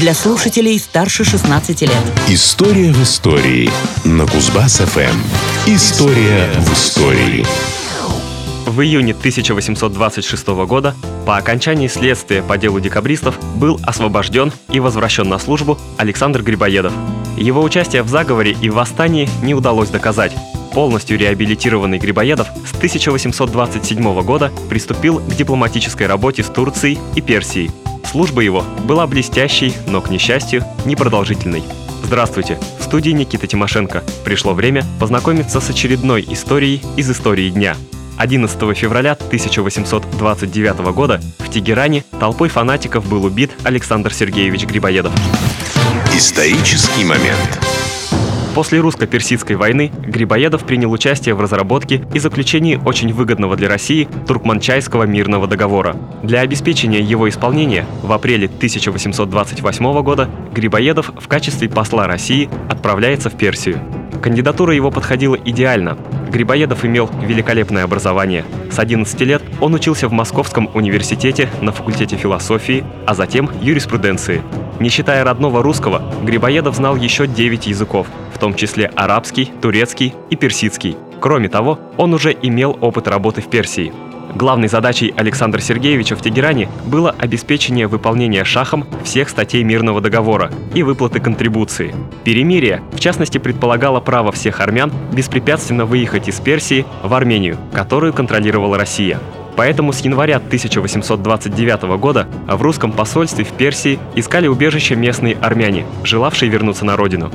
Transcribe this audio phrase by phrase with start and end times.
[0.00, 1.90] для слушателей старше 16 лет.
[2.28, 3.70] История в истории
[4.04, 5.16] на Кузбасс-ФМ.
[5.66, 7.46] История в истории.
[8.66, 15.38] В июне 1826 года по окончании следствия по делу декабристов был освобожден и возвращен на
[15.38, 16.92] службу Александр Грибоедов.
[17.38, 20.34] Его участие в заговоре и восстании не удалось доказать.
[20.74, 27.70] Полностью реабилитированный Грибоедов с 1827 года приступил к дипломатической работе с Турцией и Персией.
[28.10, 31.64] Служба его была блестящей, но, к несчастью, непродолжительной.
[32.04, 32.58] Здравствуйте!
[32.78, 34.04] В студии Никита Тимошенко.
[34.24, 37.76] Пришло время познакомиться с очередной историей из истории дня.
[38.16, 45.12] 11 февраля 1829 года в Тегеране толпой фанатиков был убит Александр Сергеевич Грибоедов.
[46.14, 47.60] Исторический момент.
[48.56, 55.02] После русско-персидской войны Грибоедов принял участие в разработке и заключении очень выгодного для России Туркманчайского
[55.02, 55.94] мирного договора.
[56.22, 63.36] Для обеспечения его исполнения в апреле 1828 года Грибоедов в качестве посла России отправляется в
[63.36, 63.78] Персию.
[64.22, 65.98] Кандидатура его подходила идеально.
[66.36, 68.44] Грибоедов имел великолепное образование.
[68.70, 74.42] С 11 лет он учился в Московском университете на факультете философии, а затем юриспруденции.
[74.78, 80.36] Не считая родного русского, Грибоедов знал еще 9 языков, в том числе арабский, турецкий и
[80.36, 80.98] персидский.
[81.20, 83.94] Кроме того, он уже имел опыт работы в Персии.
[84.36, 90.82] Главной задачей Александра Сергеевича в Тегеране было обеспечение выполнения шахом всех статей мирного договора и
[90.82, 91.94] выплаты контрибуции.
[92.22, 98.76] Перемирие, в частности, предполагало право всех армян беспрепятственно выехать из Персии в Армению, которую контролировала
[98.76, 99.18] Россия.
[99.56, 106.50] Поэтому с января 1829 года в русском посольстве в Персии искали убежище местные армяне, желавшие
[106.50, 107.32] вернуться на родину.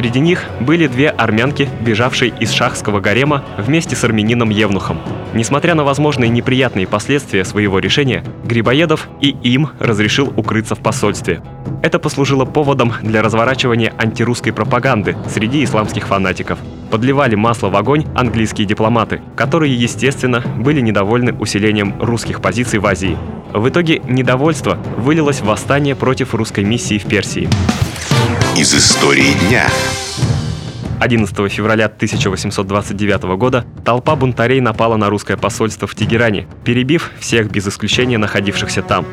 [0.00, 4.98] Среди них были две армянки, бежавшие из шахского гарема вместе с армянином Евнухом.
[5.34, 11.42] Несмотря на возможные неприятные последствия своего решения, Грибоедов и им разрешил укрыться в посольстве.
[11.82, 16.58] Это послужило поводом для разворачивания антирусской пропаганды среди исламских фанатиков.
[16.90, 23.18] Подливали масло в огонь английские дипломаты, которые, естественно, были недовольны усилением русских позиций в Азии.
[23.52, 27.50] В итоге недовольство вылилось в восстание против русской миссии в Персии.
[28.56, 29.68] Из истории дня.
[30.98, 37.68] 11 февраля 1829 года толпа бунтарей напала на русское посольство в Тегеране, перебив всех без
[37.68, 39.06] исключения находившихся там.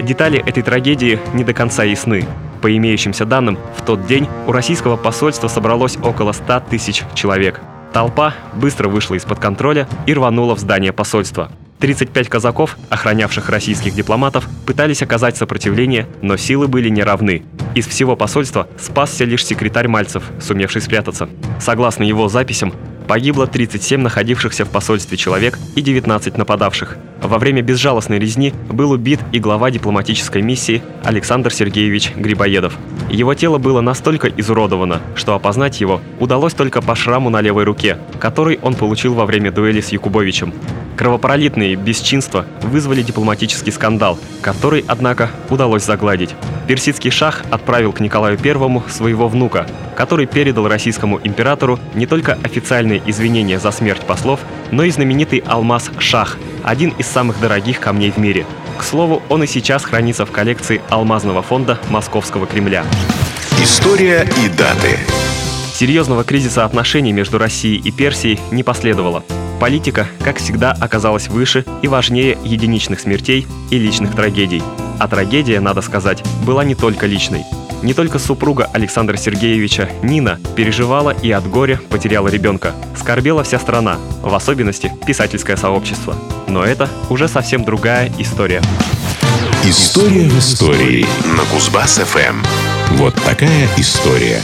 [0.00, 2.26] Детали этой трагедии не до конца ясны.
[2.60, 7.60] По имеющимся данным, в тот день у российского посольства собралось около 100 тысяч человек.
[7.94, 11.50] Толпа быстро вышла из-под контроля и рванула в здание посольства.
[11.82, 17.42] 35 казаков, охранявших российских дипломатов, пытались оказать сопротивление, но силы были неравны.
[17.74, 21.28] Из всего посольства спасся лишь секретарь Мальцев, сумевший спрятаться.
[21.58, 22.72] Согласно его записям,
[23.06, 26.96] Погибло 37 находившихся в посольстве человек и 19 нападавших.
[27.20, 32.76] Во время безжалостной резни был убит и глава дипломатической миссии Александр Сергеевич Грибоедов.
[33.10, 37.98] Его тело было настолько изуродовано, что опознать его удалось только по шраму на левой руке,
[38.18, 40.54] который он получил во время дуэли с Якубовичем.
[40.96, 46.34] Кровопролитные бесчинства вызвали дипломатический скандал, который, однако, удалось загладить.
[46.68, 49.66] Персидский шах отправил к Николаю I своего внука,
[49.96, 55.90] который передал российскому императору не только официальные извинения за смерть послов, но и знаменитый алмаз
[55.98, 58.46] «Шах», один из самых дорогих камней в мире.
[58.78, 62.84] К слову, он и сейчас хранится в коллекции алмазного фонда Московского Кремля.
[63.60, 64.98] История и даты.
[65.74, 69.24] Серьезного кризиса отношений между Россией и Персией не последовало.
[69.62, 74.60] Политика, как всегда, оказалась выше и важнее единичных смертей и личных трагедий.
[74.98, 77.44] А трагедия, надо сказать, была не только личной.
[77.80, 82.72] Не только супруга Александра Сергеевича, Нина, переживала и от горя потеряла ребенка.
[82.98, 86.16] Скорбела вся страна, в особенности писательское сообщество.
[86.48, 88.62] Но это уже совсем другая история.
[89.62, 91.06] История в истории
[91.36, 92.44] на Кузбасс-ФМ.
[92.96, 94.42] Вот такая история.